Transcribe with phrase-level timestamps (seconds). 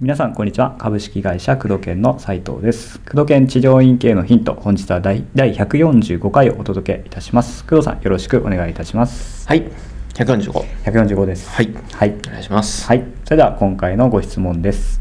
[0.00, 9.70] 皆さんこんにちは株式会社工藤研の斉藤です工藤研治療院系のヒント本日は第第145回をお届けいたします工藤さんよろしくお願いいたしますはい、
[10.14, 10.52] 145。
[10.84, 12.86] 145ですはい、はいお願いします。
[12.86, 15.00] はい、それでは今回のご質問です。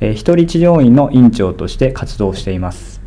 [0.00, 3.00] えー一人治療院の院長として活動しています。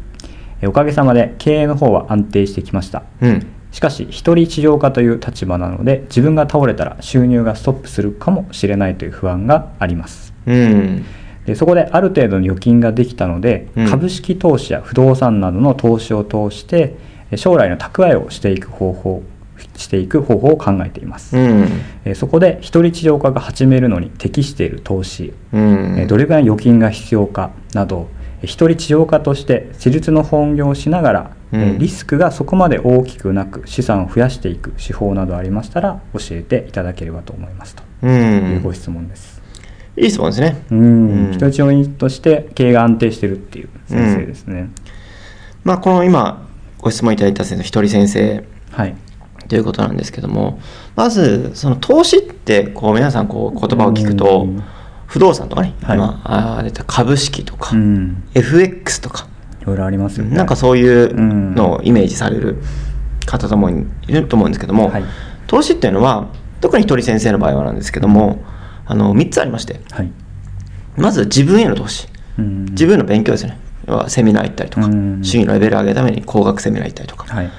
[0.62, 3.04] えーおかげさまで経営の方は安定してきました。
[3.22, 10.34] うん、しかし、一人治療家という立場なので、自分が倒れたら収入がストップするかもしれないという不安があります。
[10.48, 11.06] うん、
[11.46, 13.88] でそこである程度の預金ができたので、うん。
[13.88, 16.96] 株式投資や不動産などの投資を通して、
[17.32, 19.22] えー将来の蓄えをしていく方法、
[19.76, 21.38] していく方法を考えています。
[21.38, 21.68] うん、
[22.06, 28.10] えーそこで一人治療家が始めるのに適している投資、うん、えーどれぐらい預金が必要かなど
[28.42, 37.84] えー一人治療家として施術の本業をしながら、えリスクがそこまで大きくなく資産を増やしていく手法などありましたら教えていただければと思いますと。
[38.04, 39.42] ういうごん、質問です。
[39.98, 40.64] いい質問ですね。
[40.72, 44.70] うん、人治療院として経営が安定してるっていう先生ですね。
[45.64, 48.96] まあ、この今、ご質問いただいた先生、一人先生はい。
[49.48, 50.60] ということなんですけども、
[50.96, 54.64] まず、その投資って、こう、皆さん、こう、言葉を聞くとうん、
[55.08, 55.98] 不動産とかね、はい。
[55.98, 59.28] 今、あー出た株式とかう、ん、FX とか、
[59.62, 60.36] いろいろありますよね。
[60.36, 62.58] なんかそういうのをイメージされる
[63.26, 65.04] 方ともいると思うんですけども、はい。
[65.48, 66.28] 投資っていうのは、
[66.62, 68.44] 特に一人先生の場合はなんですけども、
[68.86, 70.12] あの3つありまして、はい。
[70.98, 72.08] まず自分への投資、
[72.38, 72.66] うん。
[72.66, 73.60] 自分の勉強ですね、
[74.08, 75.24] セミナー行ったりとか、うん。
[75.24, 77.50] 主義のレベルを上げるために工学セミナー行ったりとか、はい。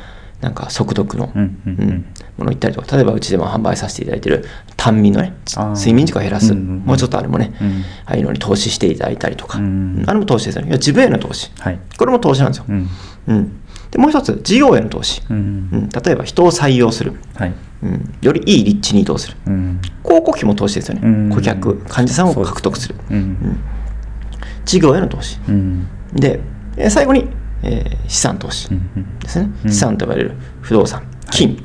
[0.40, 2.04] なんか速読の、うんうんうん
[2.38, 4.46] もの行ったりとか、例えばうちでも販売させていただいている
[4.78, 5.34] 単眠のね、
[5.74, 10.68] 睡眠時間を減らす、うんうんうんもうちょっとあれもね、うんああいうのに投資していただいたりとか、うんあれも投資ですよね。
[10.68, 11.78] いや自分への投資、はい。
[11.98, 12.64] これも投資なんですよ。
[12.68, 12.88] うん。
[13.26, 13.52] うん
[13.90, 15.88] でもう一つ、事業への投資、ううんん。
[15.90, 17.52] 例えば人を採用する、はい。
[17.82, 19.80] うん、よりいい立地に移動する、うん。
[20.04, 23.60] 広告費も投資ですよね、うん顧客、患者さんを獲得する、ううんん。
[24.64, 25.86] 事業への投資、うん。
[26.14, 26.40] で、
[26.76, 27.28] えー最後に、
[27.62, 29.18] えー資産投資うん。
[29.20, 29.70] ですね、うん。
[29.70, 31.62] 資産と呼ばれる不動産、金、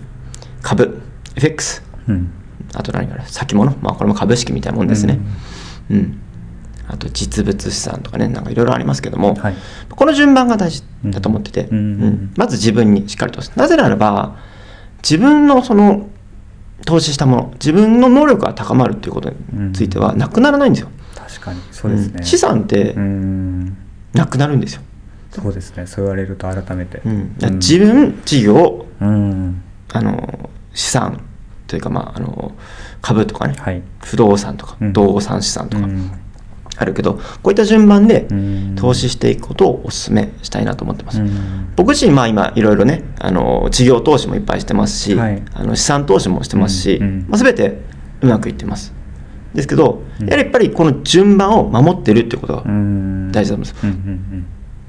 [0.61, 1.01] 株、
[1.35, 2.31] FX、うん。
[2.73, 5.19] あと何かな、先物、まあ、これも株式みたいなもんですね、
[5.89, 6.21] うん
[6.87, 9.55] あと実物資産とかね、なんかいろいろありますけども、はい。
[9.89, 14.37] この順番が大事だと思ってて、うんうんまず自分にしっかりと、なぜならば、
[14.97, 16.07] 自分のその
[16.85, 20.89] 投資したもの、自分の能力が高まるっていうことについては、なくならないんですよ。
[21.15, 21.61] 確かに。
[21.71, 22.13] そうですね。
[22.17, 22.23] うん。
[22.23, 23.77] 資産ってうん。
[24.13, 24.81] なくなるんですよ。
[25.41, 25.85] そうですね。
[25.87, 27.01] そう言われると改めて。
[27.05, 27.35] うん。
[27.55, 29.61] 自分、事業、うん。
[29.91, 31.21] あの資産
[31.67, 32.53] というか、まあ、あの
[33.01, 33.81] 株とかね、はい。
[34.03, 34.93] 不動産とか、うん。
[34.93, 36.11] 動産資産とかうん。
[36.77, 38.75] あるけど、こういった順番でうん。
[38.75, 41.21] 投資していくことをお勧めしたいなと思ってます。
[41.21, 41.73] うん。
[41.75, 45.41] 僕自身、まあ今、いろいろね、あの、事業投資もいっぱいしてますし、はい。
[45.53, 47.81] あの資産投資もしてますし、まあ、全て
[48.21, 48.93] うまくいってます。
[49.53, 50.27] ですけど、うん。
[50.27, 53.31] やはりやっぱりこの順番を守ってるってことがうん。
[53.31, 54.34] 大事だと思います。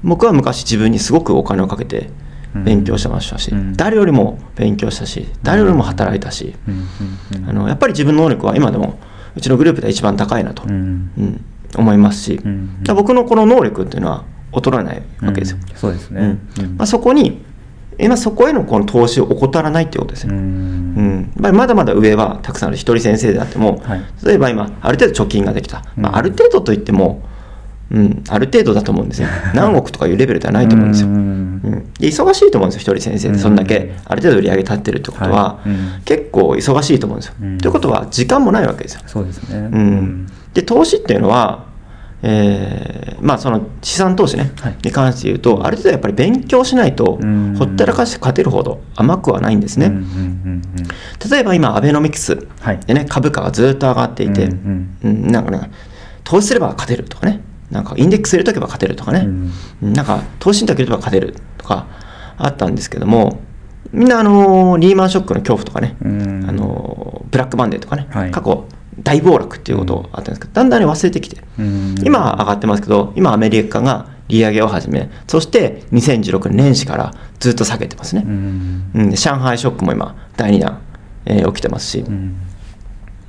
[0.07, 2.09] 僕は昔自分にすごくお金をかけて
[2.55, 3.73] 勉強してましたし、うん。
[3.75, 7.49] 誰よりも勉強したし、誰よりも働いたし、うん。
[7.49, 8.97] あのやっぱり自分の能力は今でも
[9.35, 11.11] うちのグループで一番高いなと、うん。
[11.17, 11.45] うん
[11.75, 12.39] 思いますし、
[12.85, 14.23] 僕のこの能力っていうのは
[14.53, 15.57] 衰えないわけですよ。
[15.61, 15.75] うん。
[15.75, 16.39] そうですね。
[16.77, 17.43] まあ、そこに
[17.99, 20.37] 今そこへのこの投資を怠らないっていうことですうね。
[20.37, 21.19] うん。
[21.19, 21.33] ん。
[21.35, 24.01] まだまだ上はたくさんある一人先生であっても、はい。
[24.23, 26.15] 例えば今ある程度貯金ができた、まうん。
[26.15, 27.26] あ、ある程度といっても、
[27.89, 29.27] うん、ある程度だと思うんですよ。
[29.55, 31.19] 何億とかいうレベルではないと思うんですよ、ううん。
[31.19, 31.61] ん
[31.99, 33.37] で忙しいと思うんですよ一人先生で。
[33.37, 35.69] そんだけある程度売り上げ立ってるってことは、はい。
[35.69, 35.77] うん。
[36.03, 37.57] 結構忙しいと思うんですよ、うん。
[37.57, 39.01] ということは時間もないわけですよ。
[39.05, 39.69] そうですね。
[39.71, 41.65] うん、で投資っていうのは、
[42.23, 44.75] えーまあ、その資産投資ね、はい。
[44.83, 49.91] に関して言うと、ある程度やっぱり勉強しないとうん、ほったらかして勝てるほど甘くはないんですね。
[51.31, 52.79] 例えば今、アベノミクスはい。
[52.85, 54.97] でね、株価がずっと上がっていて、うん。
[55.03, 55.27] うん。
[55.31, 55.71] なんかね、
[56.23, 57.41] 投資すれば勝てるとかね、
[57.71, 59.51] なんかインデックス入れとけば勝てるとかね、うん。
[59.83, 61.87] うんなんか投資信託入れれば勝てるとか
[62.37, 63.41] あったんですけども、
[63.91, 66.45] みんなあのーリーマンショックの恐怖とかね、うん。
[66.47, 68.31] あのーブラックマンデーとかね、はい。
[68.31, 68.65] 過去
[69.03, 71.95] 大暴落っていうことあったんですけど、だんだんね忘れてきて、うん。
[72.03, 78.23] 今は上がってますけど、今アメリカが利上げを始め、そして2016年年始からずっと下げてますね。
[78.25, 79.11] うん。
[79.11, 80.79] 上海ショックも今、第2弾、
[81.25, 82.37] えー起きてますし、うん。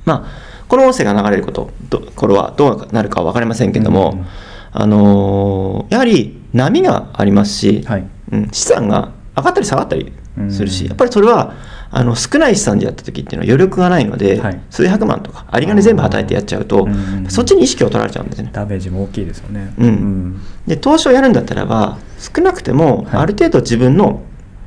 [0.05, 4.25] まあ、この音声が流れること、どこれはどうなるかは分かりませんけども、うん。
[4.71, 8.07] あのーやはり波がありますし、はい。
[8.31, 10.13] うん、資産が上がったり下がったり
[10.49, 11.55] するし、うんやっぱりそれは
[11.91, 14.61] あの少ない資産でやった時っていうのは余力がないので、はい。
[14.69, 18.51] 数百万とか、有り金全部働いてやっちゃうと、うんそっちに意識を取られちゃうんですね。
[18.53, 19.73] ダメージも大きいですよね。
[19.79, 20.39] うん。
[20.67, 23.21] で投資をやるんだったらば少なくてもはい。
[23.21, 24.21] ある程度自分の、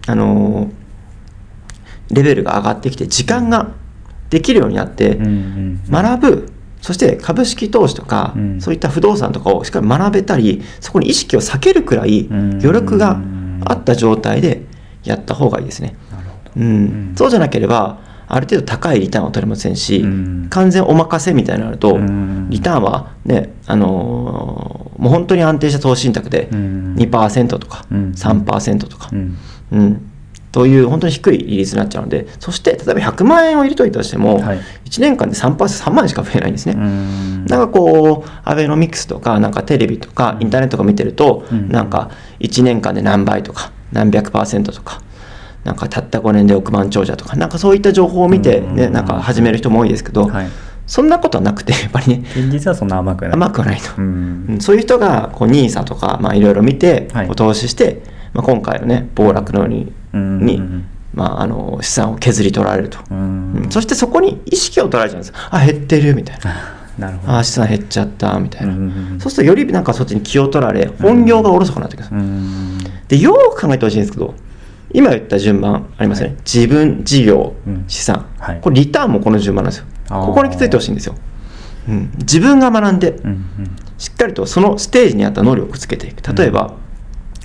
[0.09, 0.71] あのー
[2.11, 3.71] レベルが上がってきて時間が
[4.33, 5.19] できるようになって、
[5.91, 8.61] 学ぶそして株式投資とか、うん。
[8.61, 12.51] そういった不動産とかをしっかり学べたりそこに意識を避けるくらいうん。
[12.55, 13.21] 余力が
[13.65, 14.65] あった状態で
[15.05, 15.95] やった方がいいですね。
[17.15, 20.47] そうじゃなければある程度高いリターンは取れませんし、うん。
[20.49, 22.49] 完全お任せみたいになると、うん。
[22.51, 26.95] リターンはね、あのーもう本当に安定した投資信託でうん。
[26.97, 28.13] 2%とかうん。
[28.13, 29.37] 3%とか、うん。
[29.73, 30.12] うん、
[30.53, 34.59] という本当に低い利率になっちゃうので、そして例えば100万円を入れといたとしても、はい。
[34.85, 36.75] 1年間で 3%, 3万円しか増えないんですね。
[36.77, 37.47] うん。
[37.47, 41.69] なんかこう、アベノミクスとか、なんかテレビとか、インターネットとか見てると、うん。
[41.71, 42.11] なんか
[42.41, 45.01] 1年間で何倍とか、何百パーセントとか、
[45.65, 48.93] なんかたった5年で億万長者とか、なんかそういった情報を見て、ね、うん。
[48.93, 50.49] なんか始める人も多いですけど、はい。
[50.87, 53.33] そんなことはなくて、 やっぱりね、現実はそんな甘くない。
[53.33, 53.91] 甘くはないと。
[53.97, 54.47] うん。
[54.51, 54.61] うん。
[54.61, 57.27] そういう人がこう NISA とか、まあ、いろいろ見て、はい。
[57.27, 58.03] こう投資して、
[58.35, 60.47] まあ、今回のね暴落のように,、うん。
[60.47, 60.63] に
[61.15, 62.99] まあ、あの資産を削り取られると、
[63.69, 66.79] そしてそこに意識を取られちゃうんですあ減ってるみたいな。
[66.99, 67.37] なるほど。
[67.37, 68.75] あ資産減っちゃったみたいな、
[69.21, 72.79] そうするとよりなんかそっちに気を取られ本業がおろそかになってくるうん。
[73.09, 74.35] でよーく考えてほしいんですけど
[74.95, 77.85] 今言った順番ありますよね、自分事業うん。
[77.89, 78.61] 資産、はい。
[78.63, 79.87] これリターンもこの順番なんですよ。
[80.09, 81.15] ここに気づいてほしいんですよ、
[81.89, 83.77] うん、自分が学んで、うんうん。
[83.97, 86.35] しっかりとそのステージに合った能力をつけていく。
[86.35, 86.75] 例えば、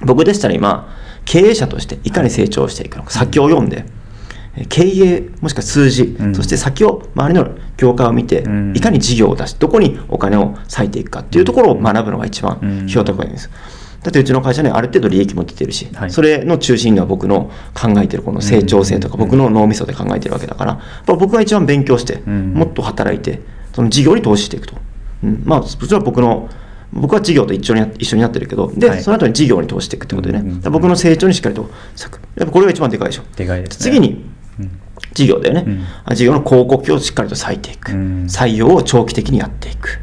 [0.05, 0.93] 僕でしたら今
[1.25, 3.85] 経営者としていかに成長していくのか、先を読んで
[4.55, 6.35] えー経営もしくは数字、うん。
[6.35, 8.73] そして先を周りの業界を見て、うん。
[8.75, 12.79] いかに事業を出しどこにお金を割いていくかっていうところを学ぶのが一番うん。
[12.81, 13.49] 費用高いんです、
[14.01, 16.11] だってうちの会社にはある程度利益も出てるし、はい。
[16.11, 19.19] それの中心には僕の考えてるこの成長性とか、うん。
[19.21, 22.53] 僕の脳みそで考えてるわけだから、僕が一番勉強して、うん。
[22.53, 23.41] もっと働いて
[23.73, 24.75] その事業に投資していくと、
[25.23, 26.49] うん、まあそれは僕の
[26.93, 29.01] 僕は事業と一緒にや一緒になってるけどで、はい。
[29.01, 30.71] その後に事業に投資していくってことでね、うんうんうん。
[30.71, 33.23] 僕の成長にしっかりと咲くやっぱこれが一番でかいでしょ。
[33.35, 33.83] でかいですね。
[33.83, 34.25] 次に
[34.59, 34.71] うん。
[35.13, 35.85] 事業だよね、うん。
[36.05, 39.99] あ事業の広告費をしっかりと割いていく、うん採用を長期的にやっていく。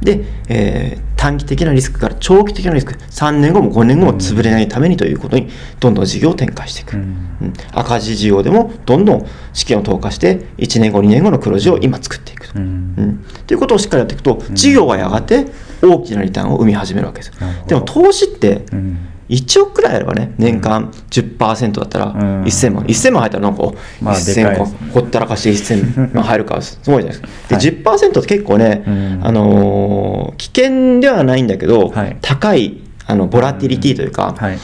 [0.00, 2.92] で、えー短期的なリスクから長期的なリスク。
[2.92, 5.48] 3年後も5年後も潰れないためにということに
[5.80, 7.00] どんどん事業を展開していく、うん。
[7.00, 7.04] う
[7.46, 7.52] ん。
[7.72, 12.94] 赤字事業でもどんどん資金を投下して1年後2年後の黒字を今作っていくと、うん。
[12.98, 13.24] うん。
[13.46, 15.46] ということをしっかりやっていくと事業はやがて
[15.86, 17.32] 大きなリターンを生み始めるわけです
[17.66, 19.08] でも投資ってうん。
[19.28, 22.42] 1億くらいあればね年間10%だったらうん。
[22.44, 23.62] 1000万、1000万入ったらなんか、
[24.02, 24.90] まあでかい1000ですね。
[24.92, 27.54] ほったらかして1000万入るからすごいじゃないですか。
[27.56, 27.64] はい。
[27.64, 29.20] で10%って結構ね、うん。
[29.22, 32.16] あのー危険ではないんだけど、はい。
[32.20, 34.58] 高いあのボラティリティというか、はい。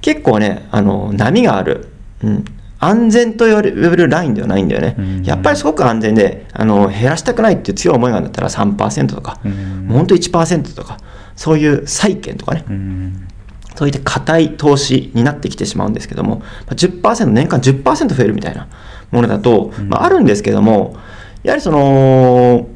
[0.00, 1.88] 結構ね、あの波がある、
[2.22, 2.44] うん、
[2.84, 5.22] 安全と言われるラインではないんだよね、うん。
[5.22, 9.86] やっぱりすごく安全であの減らしたくないっていう強い思いがあるんだったら3%とか、うん。
[9.86, 10.98] もうほんと1%とか、
[11.36, 13.28] そういう債券とかね、うん。
[13.74, 18.68] そういった硬い投資になってきてしまうんですけども、まあ10%、年間10%増えるみたいな
[19.10, 19.88] ものだと、うん。
[19.88, 20.96] まあ、あるんですけども、
[21.42, 22.68] やはりその、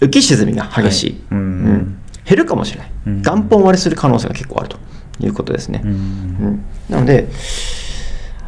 [0.00, 1.20] 浮き沈みが激しい、はい。
[1.32, 1.38] うん。
[1.38, 1.98] うん。
[2.24, 3.22] 減るかもしれない、うん。
[3.22, 4.78] 元本割れする可能性が結構あると
[5.20, 5.82] いうことですね。
[6.88, 7.28] なので、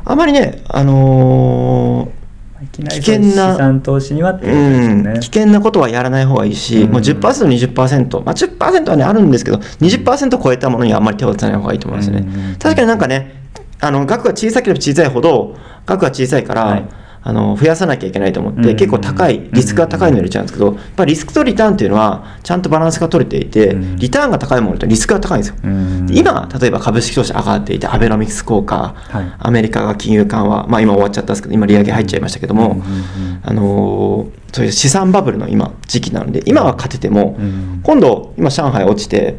[0.07, 2.27] あまりね、あのー
[2.73, 6.93] 危険な資産投資にはってことですようん、ね危険なことはやらない方がいいし、うん。
[6.93, 12.21] もう10%、20%、まあ、10%は、ね、あるんですけど、20%超えたものにはあんまり手を出さない方がいいと思いますね。
[12.21, 12.57] うん。
[12.57, 13.43] 確かになんかね、
[13.79, 16.89] あの額が小さければ小さいほど、額が小さいから、はい
[17.29, 18.77] あの増やさなきゃいけないと思って、うん。
[18.77, 23.97] 結構高い、リスクが高いのを入れちゃうんですけど、やっぱりリスクとリターンっていうのは、ちゃんとバランスが取れていて、うん。
[23.97, 25.57] リターンが高いものとリスクが高いんですよ。
[25.65, 26.07] うん。
[26.13, 29.25] 今、例えば株式投資上がっていて、アベノミクス効果、はい。
[29.41, 32.81] アメリカが金融緩和、まあ、今終わっちゃったんですけど、今、利上げ入っちゃいましたけども、
[33.43, 37.81] あのーそういう資産バブルの今、時期なので、今は勝てても、うん。
[37.83, 39.37] 今度、今、上海落ちて、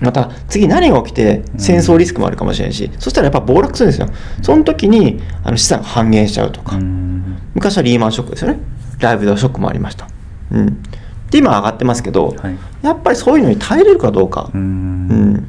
[0.00, 4.08] また次何が起きて戦争リスクもあるかもしれないし、そしたらやっぱ暴落するんですよ。
[4.42, 7.38] その時にあの資産が半減しちゃうとか、うん。
[7.54, 8.58] 昔はリーマンショックですよね。
[8.98, 10.08] ライブドショックもありました。
[10.50, 10.82] うん。
[11.30, 12.56] で、今上がってますけど、はい。
[12.82, 15.34] やっぱりそういうのに耐えれるかどうか、ううん。
[15.34, 15.48] ん、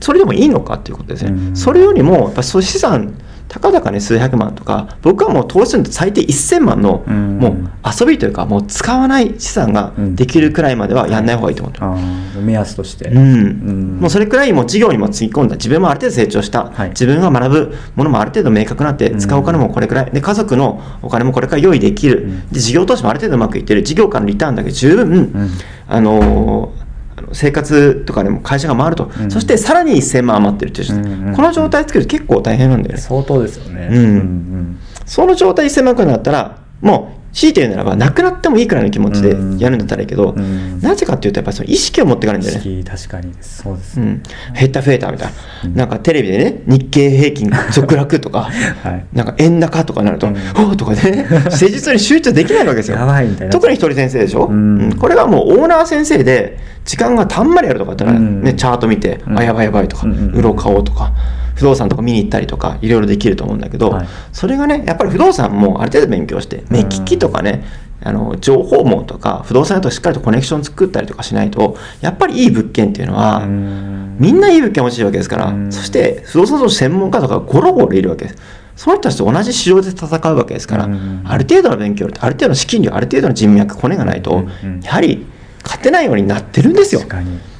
[0.00, 1.56] それでもいいのかっていうことですね、うん。
[1.56, 3.14] それよりも、やっぱ資産、
[3.54, 7.38] たかだかね、数百万とか、僕はもう投資すると最低1000万の、うん。
[7.38, 7.54] もう
[8.00, 11.86] 遊びというか、もう使わない資産ができるくらいまではやんない方がいいと思ってる。
[11.86, 13.10] あー目安として。
[13.10, 13.18] うん。
[13.18, 13.98] うん。
[14.00, 15.54] もうそれくらいもう事業にもつぎ込んだ。
[15.54, 16.88] 自分もある程度成長した、はい。
[16.88, 19.18] 自分が学ぶものもある程度明確になってうん。
[19.20, 20.10] 使うお金もこれくらい。
[20.10, 22.48] で家族のお金もこれから用意できる、うん。
[22.48, 23.84] で事業投資もある程度うまくいってる。
[23.84, 25.50] 事業からのリターンだけ十分、ん。
[25.86, 26.83] あのーあの
[27.32, 29.30] 生活とかでも会社が回ると、うん。
[29.30, 33.00] そしてさらに1000万余ってるっていう、うんうんこの状態作ると結構大変なんだよね。
[33.00, 33.88] 相当ですよね。
[33.90, 33.96] うん。
[33.96, 40.80] うんその状態1000万くらいになったらもう強いて言うならばなくなってもいいくらいの気持ちでやるんだったらいいけど、うん。
[40.80, 42.60] なぜかっていうとやっぱりその意識を持っていかないんだよね。
[42.60, 43.34] 意識確かに。
[43.40, 44.22] そうです、うん、
[44.54, 45.32] 減った増えたみたい
[45.64, 48.42] な、なんかテレビでね、日経平均続落とか、
[48.82, 49.06] はい。
[49.12, 50.36] なんか円高とかなると、うん。
[50.56, 52.98] おおとかでね、施術に集中できないわけですよ。
[52.98, 54.82] やばいみたいな特に一人先生でしょ、うん。
[54.82, 54.92] うん。
[54.96, 58.44] これがもうオーナー先生で、時間がたんまりあるとかだったら、うん。
[58.44, 59.38] ね、チャート見て、うん。
[59.38, 61.12] あ、やばいやばいとか、うろう買おうとか、
[61.54, 64.08] 不動産とか見に行ったりとか、いろいろできると思うんだけど、はい。
[64.32, 67.64] それがね、やっぱり不動産もある程度勉強して、目利きとかね、
[68.02, 74.16] あの情報網とか、不動産屋としっかりとコネクション作ったりとかしないと、やっぱりいい物件っていうのは、うん。
[74.18, 75.72] みんないい物件欲しいわけですから、うん。
[75.72, 78.36] そして不動産の専門家とかゴロゴロいるわけです。
[78.76, 81.22] その人たちと同じ市場で戦うわけですから、うん。
[81.24, 84.44] ある程度の勉強、ある程度の資金量、ある程度の人脈、コネがないと、
[84.82, 85.24] やはり
[85.62, 87.02] 勝てないようになってるんですよ。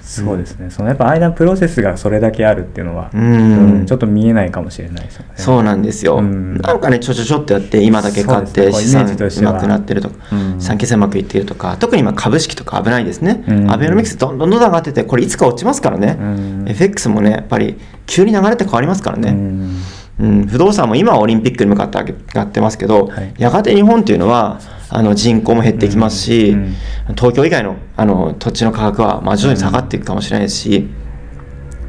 [0.04, 3.87] そうですね、そのやっぱ間のプロセスがそれだけあるっていうのは、うん。
[3.87, 5.32] ちょっと見えないかもしれないですよね。
[5.34, 6.58] そうなんですよ、うん。
[6.58, 10.61] なんかね、ちょちょちょってやって、今だけ買って資産うまくなってるとか、うん。
[10.61, 13.70] 資産形成うまくいっているとか、特に今、株式とか危ないですね、うん。
[13.70, 16.64] アベノミクスどんどんどん上がってて、これ、いつか落ちますからね、うん。
[16.68, 19.30] FX もね、やっぱり急に流れって変わりますからね。
[19.30, 19.82] うん。
[20.20, 23.34] うん、不動産も今はオリンピックに向かって上がってますけど、はい。
[23.37, 24.61] やがて日本っていうのは
[24.96, 26.74] あの人口も減ってきますし、うんうん。
[27.16, 30.88] 東京以外のあの土地の価格はまあ徐々に下がっていくかもしれないし、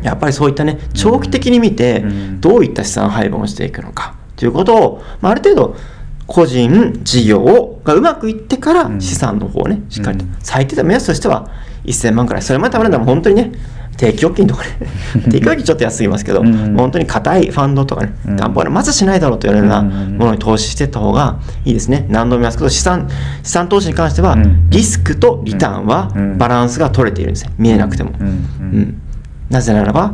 [0.01, 5.75] やっぱりそういったね長期的に見てうんどういった資産配分をしていくのかということを、まあ、ある程度
[6.25, 9.01] 個人事業がうまくいってからうん。
[9.01, 10.35] 資産の方をねしっかりとうん。
[10.39, 11.51] 最低で目安としては
[11.85, 12.41] 1000万くらい。
[12.41, 13.51] それまでたまるのは本当にね
[13.97, 14.69] 定期預金とかね。
[15.25, 16.75] 定期預金ちょっと安すぎますけど、うん。
[16.75, 18.37] 本当に硬いファンドとかねうん。
[18.37, 20.17] 担保はまずしないだろうと言われるようなうん。
[20.17, 22.05] ものに投資していった方がいいですね。
[22.09, 23.09] 何度も言いますけど資産
[23.43, 24.69] 資産投資に関してはうん。
[24.69, 26.37] リスクとリターンはうん。
[26.37, 27.51] バランスが取れているんですよ。
[27.57, 29.01] 見えなくても、うん。
[29.49, 30.13] なぜならば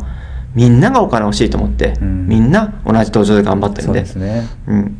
[0.53, 2.27] みんながお金欲しいと思って、うん。
[2.27, 4.01] みんな同じ登場で頑張ってるんで。
[4.01, 4.47] ですね。
[4.67, 4.97] うん、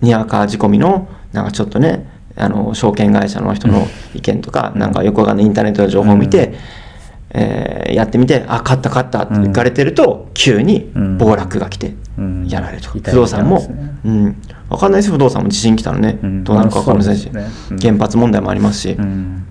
[0.00, 4.80] にわか仕込みのなんかちょっとねあの証券会社の人の意見とか、うん。
[4.80, 4.92] なん。
[4.92, 6.54] かよくわかんないインターネットの情報を見て、
[7.34, 12.46] えーやってみてあ勝った勝ったって言われてると、急に暴落が来てうん。
[12.48, 15.12] やられると、痛い不動産も、ねうん、わかんないです。
[15.12, 16.44] 不動産も地震来たらね、うん。
[16.44, 17.70] どうなるかわかんないし、まあそうですね。
[17.70, 17.78] うん。
[17.78, 19.46] 原発問題もありますし、うん。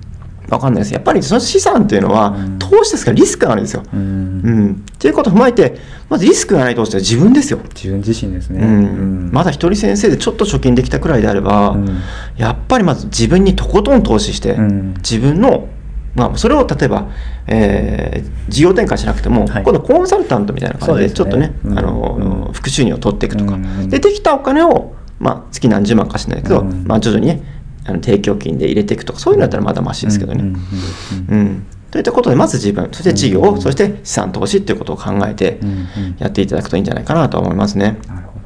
[0.49, 0.93] わかんないです。
[0.93, 2.59] やっぱりその資産っていうのは、うん。
[2.59, 3.83] 投資ですからリスクがあるんですよ。
[3.93, 4.69] ううん。
[4.71, 5.77] んっていうことを踏まえて
[6.09, 7.59] まずリスクがない投資って自分ですよ。
[7.73, 9.29] 自分自身ですね、うん。
[9.31, 11.97] まだ一人先生でちょっと貯金できたくらいであれば、うん。
[12.37, 14.93] やっぱりまず自分にとことん投資して、うん。
[14.95, 15.67] 自分の、
[16.15, 17.07] まあ、それを例えば、
[17.47, 19.63] えー事業展開しなくても、はい。
[19.63, 21.79] 今度コンサルタントみたいな感じでちょっとね、うん。
[21.79, 22.53] あのうん。
[22.53, 23.89] 副収入を取っていくとか、うん。
[23.89, 26.83] でできたお金を、まあ、月何十万かしないけど、うん。
[26.85, 27.41] まあ、徐々にね
[27.85, 30.41] あの定期預金で入れていくとかそういうのだったらまだマシですけどね。
[30.41, 30.55] うん
[31.29, 33.61] うんうんといったことでまず自分そして事業、うん。
[33.61, 35.87] そして資産投資っていうことを考えてうんうん。
[36.17, 37.97] やっていただくといいんじゃないかなと思いますね。
[38.07, 38.39] なるほ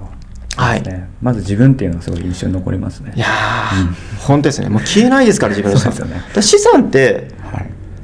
[0.58, 0.62] ど。
[0.62, 0.84] はい。
[1.22, 3.14] まず自分っていうのはすごい印象に残りますね。
[3.16, 4.70] いやー、本当ですね。
[4.70, 5.94] もう消えないですから、自分の資産。
[5.94, 6.42] そうですよね。
[6.42, 7.37] 資産って、はい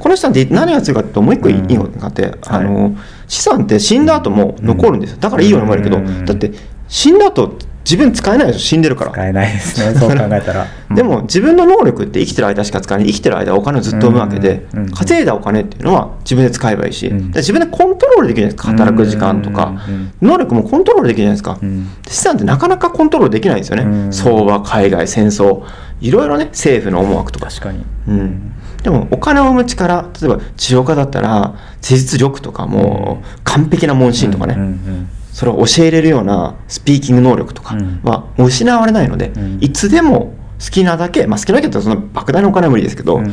[0.03, 2.93] この資産って何が強いかっていうと、もう一個いいうんいいのがあって、あの、
[3.29, 5.17] 資産って死んだ後も残るんですよ。
[5.21, 6.25] だからいいように思えるけど、うん。
[6.25, 6.51] だって
[6.89, 9.11] 死んだ後、自分使えないでしょ、死んでるから。
[9.11, 9.97] 使えないですね。
[9.97, 10.67] そう考えたら。
[10.89, 13.07] う んでも自分の能力って生きてる間しか使えない。
[13.07, 14.83] 生きてる間はお金をずっと生むわけで、うん。
[14.83, 14.91] うん。
[14.91, 17.31] 稼いだお金っていうのは自分で使えばいいし、うん。
[17.31, 18.85] で自分でコントロールできるじゃないですか。
[18.85, 20.11] 働く時間とか、うん。
[20.21, 21.87] 能力もコントロールできるじゃないですか、うん。
[22.09, 24.11] 資産ってなかなかコントロールできないんですよね、うん。
[24.11, 25.61] 相場海外戦争。
[26.01, 27.47] いろいろね政府の思惑とか。
[27.47, 27.85] 確かに。
[28.09, 28.51] うん、
[28.83, 39.57] でもお金を生む力例えば治療家だったら施術力とかもう完璧な問診とかね、うんうんそれを教えれるようなスピーキング能力とかは失われないので、うん。
[39.61, 43.25] いつでも好きなだけ、まあ、好きなだけってその莫大なお金は無理ですけど、うん。
[43.25, 43.29] う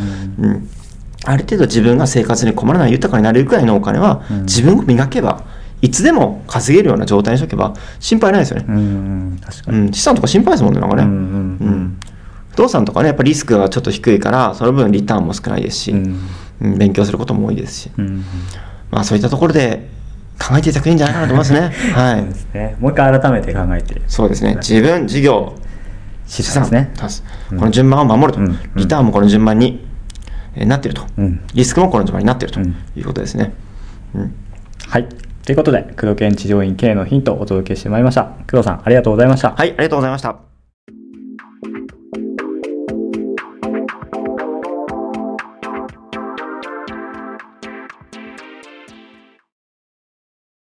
[0.48, 0.68] ん。
[1.24, 4.42] ある程度自分が生活に困らない豊かになれるくらいのお金は、うん。
[4.44, 5.44] 自分を磨けば
[5.82, 11.16] いつでも稼げるような状態にしとけば心配ないですよね、うんうん資産とか心配ですもんねなんかね、うんうん。
[11.16, 12.00] うん
[12.50, 15.98] 不動産とかねやっぱリスクがちょっと低いからその分リターンも少ないですし、うん。
[15.98, 18.22] うん勉強することも多いですし、うん
[18.90, 19.88] まあ、そういったところで
[20.38, 21.60] 考えていただくといいんじゃないかなと思いますね。
[21.94, 22.20] はい。
[22.20, 22.34] そうで。
[22.34, 22.76] すね。
[22.80, 24.02] もう一回改めて考えて。
[24.06, 24.56] そうですね。
[24.56, 25.54] 自分、事業、
[26.26, 26.90] 資産ですね。
[27.58, 28.58] この順番を守ると、うん。
[28.76, 29.86] リターンもこの順番に、
[30.54, 31.40] えーなっていると、うん。
[31.54, 32.74] リスクもこの順番になっているとうん。
[32.96, 33.52] いうことですね。
[34.14, 34.34] うん。
[34.86, 35.06] はい。
[35.44, 38.24] ということで工藤研地上院経営のヒントをお届けしてまいりました。
[38.50, 39.54] 工藤さんありがとうございました。
[39.56, 40.49] はい、ありがとうございました。